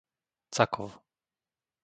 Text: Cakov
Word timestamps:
Cakov 0.55 0.89